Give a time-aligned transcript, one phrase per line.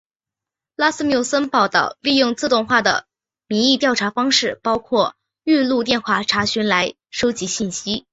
[0.75, 3.05] 拉斯穆森报导利用自动化的
[3.47, 8.07] 民意调查方式包括预录电话查询来收集信息。